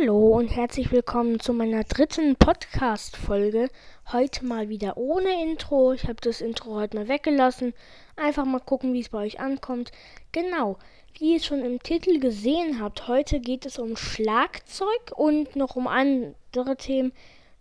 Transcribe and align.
Hallo 0.00 0.36
und 0.36 0.48
herzlich 0.48 0.92
willkommen 0.92 1.40
zu 1.40 1.52
meiner 1.52 1.82
dritten 1.82 2.36
Podcast-Folge. 2.36 3.68
Heute 4.12 4.44
mal 4.44 4.68
wieder 4.68 4.96
ohne 4.96 5.42
Intro. 5.42 5.92
Ich 5.92 6.04
habe 6.04 6.20
das 6.20 6.40
Intro 6.40 6.74
heute 6.74 6.96
mal 6.96 7.08
weggelassen. 7.08 7.74
Einfach 8.14 8.44
mal 8.44 8.60
gucken, 8.60 8.92
wie 8.92 9.00
es 9.00 9.08
bei 9.08 9.18
euch 9.18 9.40
ankommt. 9.40 9.90
Genau, 10.30 10.76
wie 11.14 11.34
ihr 11.34 11.40
schon 11.40 11.64
im 11.64 11.82
Titel 11.82 12.20
gesehen 12.20 12.80
habt, 12.80 13.08
heute 13.08 13.40
geht 13.40 13.66
es 13.66 13.78
um 13.78 13.96
Schlagzeug 13.96 15.12
und 15.16 15.56
noch 15.56 15.74
um 15.74 15.88
andere 15.88 16.76
Themen. 16.76 17.12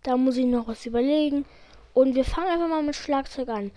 Da 0.03 0.15
muss 0.15 0.37
ich 0.37 0.45
noch 0.45 0.67
was 0.67 0.85
überlegen. 0.85 1.45
Und 1.93 2.13
wir 2.13 2.25
fangen 2.25 2.49
einfach 2.49 2.67
mal 2.67 2.83
mit 2.83 2.95
Schlagzeug 2.95 3.49
an. 3.49 3.71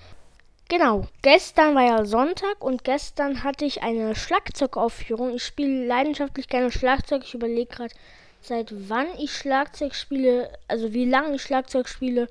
Genau, 0.69 1.07
gestern 1.23 1.75
war 1.75 1.85
ja 1.85 2.05
Sonntag 2.05 2.63
und 2.63 2.85
gestern 2.85 3.43
hatte 3.43 3.65
ich 3.65 3.83
eine 3.83 4.15
Schlagzeugaufführung. 4.15 5.37
Ich 5.37 5.45
spiele 5.45 5.87
leidenschaftlich 5.87 6.49
gerne 6.49 6.71
Schlagzeug. 6.71 7.23
Ich 7.25 7.35
überlege 7.35 7.75
gerade, 7.75 7.95
seit 8.41 8.73
wann 8.89 9.07
ich 9.19 9.33
Schlagzeug 9.33 9.95
spiele, 9.95 10.53
also 10.69 10.93
wie 10.93 11.05
lange 11.05 11.37
ich 11.37 11.43
Schlagzeug 11.43 11.89
spiele. 11.89 12.29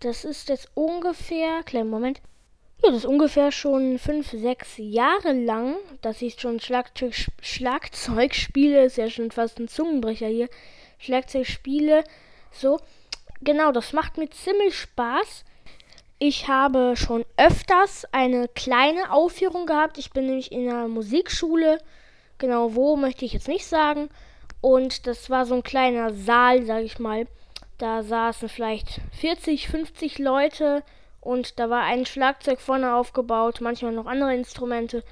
Das 0.00 0.24
ist 0.24 0.48
jetzt 0.48 0.68
ungefähr, 0.74 1.62
kleinen 1.62 1.90
Moment. 1.90 2.20
Ja, 2.82 2.90
das 2.90 2.98
ist 2.98 3.06
ungefähr 3.06 3.50
schon 3.52 3.98
fünf, 3.98 4.30
sechs 4.30 4.74
Jahre 4.76 5.32
lang, 5.32 5.76
dass 6.02 6.20
ich 6.20 6.38
schon 6.38 6.60
Schlagzeug, 6.60 7.14
Schlagzeug 7.40 8.34
spiele. 8.34 8.84
Ist 8.84 8.98
ja 8.98 9.08
schon 9.08 9.30
fast 9.30 9.58
ein 9.58 9.68
Zungenbrecher 9.68 10.26
hier. 10.26 10.48
Schlagzeug 10.98 11.46
spiele. 11.46 12.04
So, 12.52 12.78
genau, 13.40 13.72
das 13.72 13.92
macht 13.92 14.18
mir 14.18 14.28
ziemlich 14.28 14.78
Spaß. 14.78 15.44
Ich 16.18 16.48
habe 16.48 16.94
schon 16.96 17.24
öfters 17.36 18.06
eine 18.12 18.48
kleine 18.48 19.10
Aufführung 19.10 19.66
gehabt. 19.66 19.96
Ich 19.98 20.10
bin 20.10 20.26
nämlich 20.26 20.52
in 20.52 20.68
einer 20.68 20.88
Musikschule. 20.88 21.78
Genau 22.38 22.74
wo 22.74 22.96
möchte 22.96 23.24
ich 23.24 23.32
jetzt 23.32 23.48
nicht 23.48 23.66
sagen. 23.66 24.10
Und 24.64 25.06
das 25.06 25.28
war 25.28 25.44
so 25.44 25.56
ein 25.56 25.62
kleiner 25.62 26.14
Saal, 26.14 26.64
sag 26.64 26.84
ich 26.84 26.98
mal. 26.98 27.26
Da 27.76 28.02
saßen 28.02 28.48
vielleicht 28.48 29.02
40, 29.12 29.68
50 29.68 30.18
Leute 30.18 30.82
und 31.20 31.58
da 31.58 31.68
war 31.68 31.82
ein 31.82 32.06
Schlagzeug 32.06 32.62
vorne 32.62 32.94
aufgebaut, 32.94 33.60
manchmal 33.60 33.92
noch 33.92 34.06
andere 34.06 34.34
Instrumente. 34.34 35.04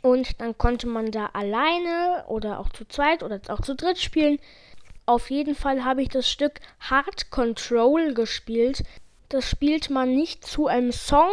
Und 0.00 0.40
dann 0.40 0.56
konnte 0.56 0.86
man 0.86 1.10
da 1.10 1.26
alleine 1.34 2.24
oder 2.28 2.58
auch 2.58 2.70
zu 2.70 2.88
zweit 2.88 3.22
oder 3.22 3.38
auch 3.48 3.60
zu 3.60 3.74
dritt 3.74 3.98
spielen. 3.98 4.38
Auf 5.04 5.28
jeden 5.28 5.54
Fall 5.54 5.84
habe 5.84 6.00
ich 6.00 6.08
das 6.08 6.30
Stück 6.30 6.60
Hard 6.80 7.30
Control 7.30 8.14
gespielt. 8.14 8.82
Das 9.28 9.50
spielt 9.50 9.90
man 9.90 10.14
nicht 10.14 10.46
zu 10.46 10.68
einem 10.68 10.92
Song, 10.92 11.28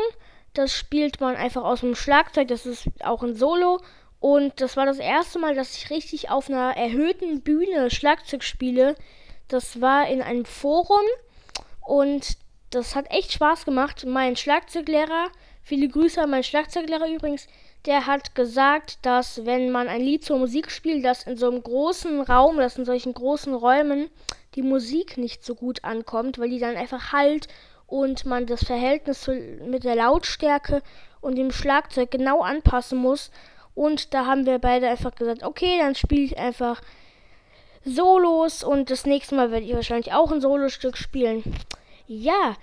das 0.54 0.74
spielt 0.74 1.22
man 1.22 1.38
einfach 1.38 1.64
aus 1.64 1.80
dem 1.80 1.96
Schlagzeug, 1.96 2.50
das 2.50 2.66
ist 2.66 2.90
auch 3.06 3.24
ein 3.24 3.36
Solo. 3.38 3.80
Und 4.24 4.62
das 4.62 4.78
war 4.78 4.86
das 4.86 5.00
erste 5.00 5.38
Mal, 5.38 5.54
dass 5.54 5.76
ich 5.76 5.90
richtig 5.90 6.30
auf 6.30 6.50
einer 6.50 6.78
erhöhten 6.78 7.42
Bühne 7.42 7.92
Schlagzeug 7.92 8.42
spiele. 8.42 8.96
Das 9.50 9.82
war 9.82 10.08
in 10.08 10.22
einem 10.22 10.46
Forum 10.46 11.02
und 11.82 12.38
das 12.70 12.96
hat 12.96 13.12
echt 13.12 13.34
Spaß 13.34 13.66
gemacht. 13.66 14.06
Mein 14.08 14.38
Schlagzeuglehrer, 14.38 15.28
viele 15.62 15.90
Grüße 15.90 16.22
an 16.22 16.30
meinen 16.30 16.44
Schlagzeuglehrer 16.44 17.10
übrigens, 17.10 17.48
der 17.86 18.08
hat 18.08 18.34
gesagt, 18.34 19.00
dass 19.02 19.46
wenn 19.46 19.72
man 19.72 19.90
ein 19.90 20.00
Lied 20.00 20.24
zur 20.24 20.40
Musik 20.40 20.72
spielt, 20.72 21.04
dass 21.04 21.24
in 21.24 21.36
so 21.36 21.50
einem 21.50 21.62
großen 21.62 22.22
Raum, 22.22 22.56
dass 22.56 22.78
in 22.78 22.86
solchen 22.86 23.14
großen 23.14 23.54
Räumen 23.54 24.10
die 24.56 24.62
Musik 24.62 25.18
nicht 25.18 25.44
so 25.44 25.54
gut 25.54 25.84
ankommt, 25.84 26.40
weil 26.40 26.50
die 26.50 26.60
dann 26.60 26.78
einfach 26.78 27.12
halt 27.12 27.50
und 27.88 28.26
man 28.26 28.46
das 28.46 28.64
Verhältnis 28.64 29.28
mit 29.28 29.84
der 29.84 29.98
Lautstärke 29.98 30.82
und 31.20 31.36
dem 31.36 31.52
Schlagzeug 31.52 32.10
genau 32.10 32.40
anpassen 32.40 33.00
muss. 33.00 33.30
Und 33.76 34.14
da 34.14 34.26
haben 34.26 34.46
wir 34.46 34.60
beide 34.60 34.88
einfach 34.88 35.16
gesagt, 35.16 35.44
okay, 35.44 35.78
dann 35.80 35.96
spiele 35.96 36.24
ich 36.24 36.38
einfach 36.38 36.82
Solos 37.86 38.64
und 38.64 38.90
das 38.90 39.06
nächste 39.06 39.36
Mal 39.36 39.52
werde 39.52 39.66
ich 39.66 39.74
wahrscheinlich 39.74 40.14
auch 40.14 40.32
ein 40.32 40.42
Solostück 40.42 40.98
spielen. 40.98 41.44
Ja, 42.08 42.56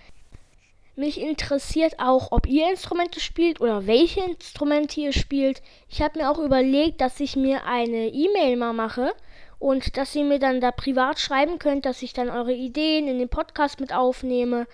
mich 0.97 1.20
interessiert 1.20 1.98
auch, 1.98 2.30
ob 2.30 2.46
ihr 2.46 2.70
Instrumente 2.70 3.20
spielt 3.20 3.61
oder 3.61 3.86
welche 3.86 4.20
Instrumente 4.20 5.01
ihr 5.01 5.12
spielt. 5.12 5.62
Ich 5.89 6.02
habe 6.02 6.18
mir 6.18 6.30
auch 6.30 6.39
überlegt, 6.39 7.01
dass 7.01 7.20
ich 7.20 7.36
mir 7.36 7.64
eine 7.64 8.08
E-Mail 8.08 8.57
mal 8.57 8.73
mache 8.73 9.13
und 9.58 9.96
dass 9.96 10.14
ihr 10.14 10.24
mir 10.24 10.39
dann 10.39 10.61
da 10.61 10.70
privat 10.70 11.18
schreiben 11.18 11.58
könnt, 11.58 11.86
dass 11.86 12.02
ich 12.02 12.13
dann 12.13 12.30
eure 12.30 12.52
Ideen 12.52 13.08
in 13.08 13.18
den 13.18 13.29
Podcast 13.29 13.80
mit 13.80 13.95
aufnehme 13.95 14.67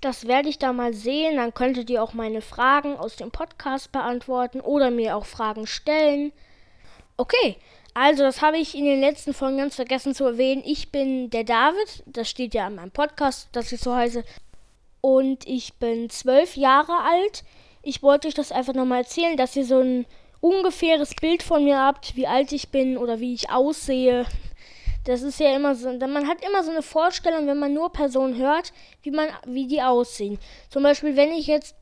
das 0.00 0.26
werde 0.26 0.48
ich 0.48 0.58
da 0.58 0.72
mal 0.72 0.94
sehen. 0.94 1.36
Dann 1.36 1.54
könntet 1.54 1.90
ihr 1.90 2.02
auch 2.02 2.12
meine 2.12 2.40
Fragen 2.40 2.96
aus 2.96 3.16
dem 3.16 3.30
Podcast 3.30 3.92
beantworten 3.92 4.60
oder 4.60 4.90
mir 4.90 5.16
auch 5.16 5.26
Fragen 5.26 5.66
stellen. 5.66 6.32
Okay, 7.16 7.56
also 7.94 8.22
das 8.22 8.42
habe 8.42 8.58
ich 8.58 8.74
in 8.74 8.84
den 8.84 9.00
letzten 9.00 9.32
Folgen 9.32 9.56
ganz 9.56 9.74
vergessen 9.76 10.14
zu 10.14 10.24
erwähnen. 10.24 10.62
Ich 10.66 10.92
bin 10.92 11.30
der 11.30 11.44
David. 11.44 12.02
Das 12.04 12.28
steht 12.28 12.52
ja 12.52 12.66
an 12.66 12.74
meinem 12.74 12.90
Podcast, 12.90 13.48
dass 13.52 13.72
ich 13.72 13.80
so 13.80 13.94
heiße. 13.94 14.22
Und 15.00 15.46
ich 15.46 15.74
bin 15.74 16.10
zwölf 16.10 16.56
Jahre 16.56 16.92
alt. 17.02 17.42
Ich 17.82 18.02
wollte 18.02 18.28
euch 18.28 18.34
das 18.34 18.52
einfach 18.52 18.74
nochmal 18.74 18.98
erzählen, 18.98 19.36
dass 19.36 19.56
ihr 19.56 19.64
so 19.64 19.80
ein 19.80 20.04
ungefähres 20.40 21.14
Bild 21.14 21.42
von 21.42 21.64
mir 21.64 21.78
habt, 21.78 22.16
wie 22.16 22.26
alt 22.26 22.52
ich 22.52 22.68
bin 22.68 22.98
oder 22.98 23.20
wie 23.20 23.32
ich 23.32 23.50
aussehe. 23.50 24.26
Das 25.06 25.22
ist 25.22 25.38
ja 25.38 25.54
immer 25.54 25.76
so, 25.76 25.88
man 25.92 26.26
hat 26.26 26.44
immer 26.44 26.64
so 26.64 26.72
eine 26.72 26.82
Vorstellung, 26.82 27.46
wenn 27.46 27.60
man 27.60 27.72
nur 27.72 27.92
Personen 27.92 28.36
hört, 28.36 28.72
wie 29.02 29.12
man, 29.12 29.28
wie 29.46 29.68
die 29.68 29.80
aussehen. 29.80 30.36
Zum 30.68 30.82
Beispiel, 30.82 31.16
wenn 31.16 31.30
ich 31.30 31.46
jetzt 31.46 31.76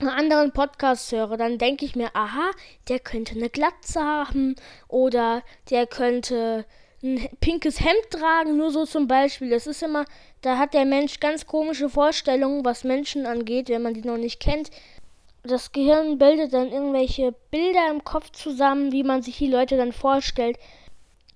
einen 0.00 0.08
anderen 0.08 0.52
Podcast 0.52 1.12
höre, 1.12 1.36
dann 1.36 1.58
denke 1.58 1.84
ich 1.84 1.96
mir, 1.96 2.08
aha, 2.14 2.50
der 2.88 2.98
könnte 2.98 3.34
eine 3.34 3.50
Glatze 3.50 4.00
haben 4.00 4.56
oder 4.88 5.42
der 5.68 5.86
könnte 5.86 6.64
ein 7.02 7.28
pinkes 7.40 7.80
Hemd 7.80 8.10
tragen, 8.10 8.56
nur 8.56 8.70
so 8.70 8.86
zum 8.86 9.06
Beispiel. 9.06 9.50
Das 9.50 9.66
ist 9.66 9.82
immer, 9.82 10.06
da 10.40 10.56
hat 10.56 10.72
der 10.72 10.86
Mensch 10.86 11.20
ganz 11.20 11.46
komische 11.46 11.90
Vorstellungen, 11.90 12.64
was 12.64 12.84
Menschen 12.84 13.26
angeht, 13.26 13.68
wenn 13.68 13.82
man 13.82 13.92
die 13.92 14.00
noch 14.02 14.16
nicht 14.16 14.40
kennt. 14.40 14.70
Das 15.42 15.72
Gehirn 15.72 16.16
bildet 16.16 16.54
dann 16.54 16.72
irgendwelche 16.72 17.34
Bilder 17.50 17.90
im 17.90 18.02
Kopf 18.02 18.30
zusammen, 18.30 18.92
wie 18.92 19.02
man 19.02 19.20
sich 19.20 19.36
die 19.36 19.50
Leute 19.50 19.76
dann 19.76 19.92
vorstellt 19.92 20.56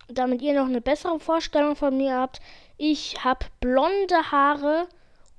damit 0.09 0.43
ihr 0.43 0.55
noch 0.55 0.67
eine 0.67 0.81
bessere 0.81 1.19
Vorstellung 1.19 1.77
von 1.77 1.97
mir 1.97 2.15
habt, 2.15 2.41
ich 2.79 3.25
habe 3.25 3.47
blonde 3.61 4.31
Haare 4.31 4.87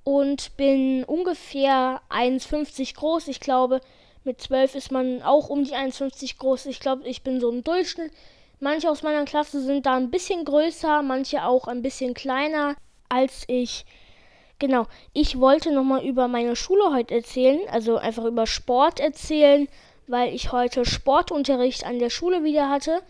und 0.04 0.56
bin 0.58 1.04
ungefähr 1.04 2.02
1,50 2.10 2.96
groß. 2.96 3.28
Ich 3.28 3.40
glaube, 3.40 3.82
mit 4.24 4.42
12 4.42 4.76
ist 4.76 4.92
man 4.92 5.22
auch 5.22 5.50
um 5.50 5.64
die 5.64 5.74
1,50 5.74 6.38
groß. 6.38 6.66
Ich 6.68 6.80
glaube, 6.80 7.08
ich 7.08 7.24
bin 7.24 7.40
so 7.40 7.50
im 7.50 7.64
Durchschnitt. 7.64 8.12
Manche 8.60 8.90
aus 8.90 9.04
meiner 9.04 9.26
Klasse 9.26 9.62
sind 9.62 9.86
da 9.86 9.96
ein 9.96 10.10
bisschen 10.10 10.44
größer, 10.44 11.02
manche 11.04 11.46
auch 11.46 11.68
ein 11.68 11.82
bisschen 11.82 12.14
kleiner 12.14 12.76
als 13.08 13.44
ich. 13.48 13.86
Genau, 14.60 14.88
ich 15.14 15.40
wollte 15.40 15.72
nochmal 15.72 16.04
über 16.04 16.28
meine 16.28 16.56
Schule 16.56 16.92
heute 16.92 17.14
erzählen, 17.14 17.60
also 17.72 17.98
einfach 17.98 18.26
über 18.26 18.48
Sport 18.48 19.00
erzählen, 19.00 19.68
weil 20.08 20.34
ich 20.34 20.52
heute 20.52 20.86
Sportunterricht 20.86 21.86
an 21.86 22.00
der 22.00 22.10
Schule 22.10 22.44
wieder 22.44 22.70
hatte 22.70 23.04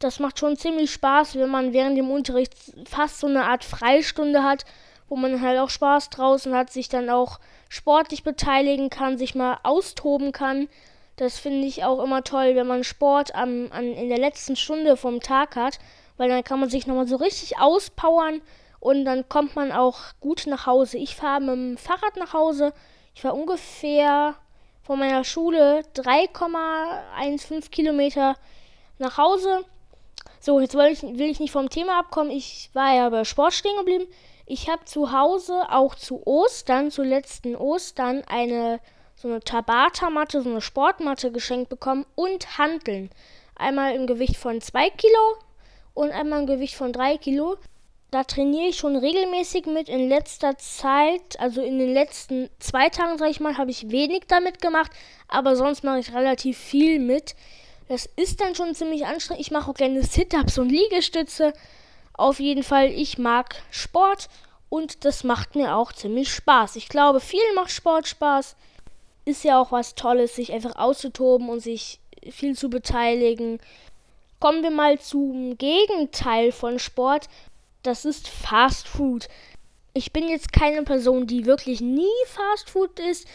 das 0.00 0.18
macht 0.18 0.38
schon 0.38 0.56
ziemlich 0.56 0.90
Spaß, 0.90 1.36
wenn 1.36 1.50
man 1.50 1.72
während 1.72 1.96
dem 1.96 2.10
Unterricht 2.10 2.54
fast 2.88 3.20
so 3.20 3.26
eine 3.26 3.44
Art 3.44 3.64
Freistunde 3.64 4.42
hat, 4.42 4.64
wo 5.08 5.16
man 5.16 5.40
halt 5.42 5.58
auch 5.58 5.68
Spaß 5.68 6.08
draußen 6.10 6.54
hat, 6.54 6.72
sich 6.72 6.88
dann 6.88 7.10
auch 7.10 7.38
sportlich 7.68 8.24
beteiligen 8.24 8.88
kann, 8.88 9.18
sich 9.18 9.34
mal 9.34 9.58
austoben 9.62 10.32
kann. 10.32 10.68
Das 11.16 11.38
finde 11.38 11.66
ich 11.66 11.84
auch 11.84 12.02
immer 12.02 12.24
toll, 12.24 12.54
wenn 12.54 12.66
man 12.66 12.82
Sport 12.82 13.34
am, 13.34 13.68
an, 13.72 13.92
in 13.92 14.08
der 14.08 14.18
letzten 14.18 14.56
Stunde 14.56 14.96
vom 14.96 15.20
Tag 15.20 15.54
hat, 15.54 15.78
weil 16.16 16.30
dann 16.30 16.44
kann 16.44 16.60
man 16.60 16.70
sich 16.70 16.86
nochmal 16.86 17.06
so 17.06 17.16
richtig 17.16 17.58
auspowern 17.58 18.40
und 18.78 19.04
dann 19.04 19.28
kommt 19.28 19.54
man 19.54 19.70
auch 19.70 19.98
gut 20.20 20.46
nach 20.46 20.64
Hause. 20.64 20.96
Ich 20.96 21.14
fahre 21.14 21.40
mit 21.40 21.50
dem 21.50 21.76
Fahrrad 21.76 22.16
nach 22.16 22.32
Hause. 22.32 22.72
Ich 23.14 23.20
fahre 23.20 23.34
ungefähr 23.34 24.34
von 24.82 24.98
meiner 24.98 25.24
Schule 25.24 25.82
3,15 25.94 27.70
Kilometer 27.70 28.36
nach 28.98 29.18
Hause 29.18 29.66
so, 30.40 30.58
jetzt 30.60 30.74
will 30.74 30.86
ich, 30.86 31.02
will 31.02 31.30
ich 31.30 31.40
nicht 31.40 31.52
vom 31.52 31.68
Thema 31.68 31.98
abkommen. 31.98 32.30
Ich 32.30 32.70
war 32.72 32.94
ja 32.94 33.08
bei 33.10 33.24
Sport 33.24 33.52
stehen 33.52 33.76
geblieben. 33.76 34.06
Ich 34.46 34.68
habe 34.68 34.84
zu 34.84 35.12
Hause 35.12 35.70
auch 35.70 35.94
zu 35.94 36.26
Ostern, 36.26 36.90
zu 36.90 37.02
letzten 37.02 37.54
Ostern, 37.54 38.24
eine 38.26 38.80
so 39.20 39.28
eine 39.28 39.40
Tabata-Matte, 39.40 40.40
so 40.40 40.48
eine 40.48 40.62
Sportmatte 40.62 41.30
geschenkt 41.30 41.68
bekommen 41.68 42.06
und 42.14 42.56
Hanteln. 42.56 43.10
Einmal 43.54 43.94
im 43.94 44.06
Gewicht 44.06 44.38
von 44.38 44.62
2 44.62 44.88
Kilo 44.90 45.36
und 45.92 46.10
einmal 46.10 46.40
im 46.40 46.46
Gewicht 46.46 46.74
von 46.74 46.92
3 46.92 47.18
Kilo. 47.18 47.58
Da 48.10 48.24
trainiere 48.24 48.68
ich 48.68 48.76
schon 48.76 48.96
regelmäßig 48.96 49.66
mit. 49.66 49.90
In 49.90 50.08
letzter 50.08 50.56
Zeit, 50.56 51.38
also 51.38 51.60
in 51.60 51.78
den 51.78 51.92
letzten 51.92 52.48
zwei 52.58 52.88
Tagen, 52.88 53.18
sage 53.18 53.30
ich 53.30 53.40
mal, 53.40 53.58
habe 53.58 53.70
ich 53.70 53.90
wenig 53.90 54.22
damit 54.26 54.60
gemacht, 54.62 54.90
aber 55.28 55.54
sonst 55.54 55.84
mache 55.84 56.00
ich 56.00 56.14
relativ 56.14 56.58
viel 56.58 56.98
mit. 56.98 57.36
Das 57.90 58.08
ist 58.14 58.40
dann 58.40 58.54
schon 58.54 58.72
ziemlich 58.72 59.04
anstrengend. 59.04 59.40
Ich 59.40 59.50
mache 59.50 59.68
auch 59.68 59.74
gerne 59.74 60.04
Sit-Ups 60.04 60.58
und 60.58 60.68
Liegestütze. 60.68 61.52
Auf 62.12 62.38
jeden 62.38 62.62
Fall, 62.62 62.92
ich 62.92 63.18
mag 63.18 63.60
Sport 63.72 64.28
und 64.68 65.04
das 65.04 65.24
macht 65.24 65.56
mir 65.56 65.74
auch 65.74 65.92
ziemlich 65.92 66.32
Spaß. 66.32 66.76
Ich 66.76 66.88
glaube, 66.88 67.18
viel 67.18 67.42
macht 67.56 67.72
Sport 67.72 68.06
Spaß. 68.06 68.54
Ist 69.24 69.42
ja 69.42 69.60
auch 69.60 69.72
was 69.72 69.96
Tolles, 69.96 70.36
sich 70.36 70.52
einfach 70.52 70.76
auszutoben 70.76 71.48
und 71.48 71.58
sich 71.58 71.98
viel 72.30 72.56
zu 72.56 72.70
beteiligen. 72.70 73.58
Kommen 74.38 74.62
wir 74.62 74.70
mal 74.70 75.00
zum 75.00 75.58
Gegenteil 75.58 76.52
von 76.52 76.78
Sport. 76.78 77.26
das 77.82 78.04
ist 78.04 78.28
Fast 78.28 78.86
Food. 78.86 79.26
Ich 79.94 80.12
bin 80.12 80.28
jetzt 80.28 80.52
keine 80.52 80.84
Person, 80.84 81.26
die 81.26 81.44
wirklich 81.44 81.80
nie 81.80 82.06
Fast 82.28 82.70
Food 82.70 83.00
isst, 83.00 83.26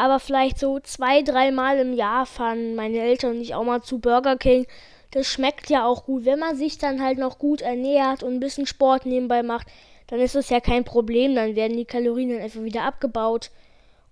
aber 0.00 0.18
vielleicht 0.18 0.58
so 0.58 0.80
zwei, 0.80 1.22
dreimal 1.22 1.78
im 1.78 1.92
Jahr 1.92 2.26
fahren 2.26 2.74
meine 2.74 2.98
Eltern 2.98 3.36
und 3.36 3.40
ich 3.40 3.54
auch 3.54 3.64
mal 3.64 3.82
zu 3.82 3.98
Burger 3.98 4.36
King. 4.36 4.66
Das 5.10 5.26
schmeckt 5.26 5.68
ja 5.68 5.84
auch 5.84 6.04
gut. 6.04 6.24
Wenn 6.24 6.38
man 6.38 6.56
sich 6.56 6.78
dann 6.78 7.02
halt 7.02 7.18
noch 7.18 7.38
gut 7.38 7.60
ernährt 7.60 8.22
und 8.22 8.34
ein 8.34 8.40
bisschen 8.40 8.66
Sport 8.66 9.06
nebenbei 9.06 9.42
macht, 9.42 9.66
dann 10.06 10.20
ist 10.20 10.34
das 10.34 10.50
ja 10.50 10.60
kein 10.60 10.84
Problem. 10.84 11.34
Dann 11.34 11.56
werden 11.56 11.76
die 11.76 11.84
Kalorien 11.84 12.30
dann 12.30 12.40
einfach 12.40 12.62
wieder 12.62 12.82
abgebaut. 12.82 13.50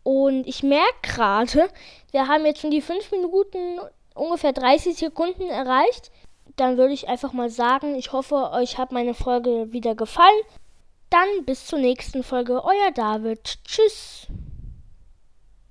Und 0.03 0.47
ich 0.47 0.63
merke 0.63 1.01
gerade, 1.03 1.69
wir 2.11 2.29
haben 2.29 2.47
jetzt 2.47 2.61
schon 2.61 2.71
die 2.71 2.83
5 2.83 3.11
Minuten, 3.13 3.79
ungefähr 4.15 4.53
30 4.53 4.97
Sekunden 4.97 5.49
erreicht. 5.49 6.11
Dann 6.57 6.77
würde 6.77 6.95
ich 6.95 7.09
einfach 7.09 7.33
mal 7.33 7.51
sagen, 7.51 7.95
ich 7.95 8.13
hoffe, 8.13 8.51
euch 8.53 8.79
hat 8.79 8.93
meine 8.93 9.15
Folge 9.15 9.73
wieder 9.73 9.95
gefallen. 9.95 10.43
Dann 11.11 11.45
bis 11.47 11.67
zur 11.67 11.79
nächsten 11.79 12.23
Folge, 12.23 12.63
euer 12.65 12.91
David. 12.93 13.59
Tschüss. 13.65 14.27